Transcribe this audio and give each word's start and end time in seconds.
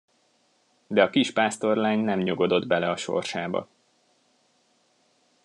De 0.87 1.01
a 1.03 1.09
kis 1.09 1.31
pásztorlány 1.31 1.99
nem 1.99 2.19
nyugodott 2.19 2.67
bele 2.67 2.89
a 2.89 2.95
sorsába. 2.95 3.67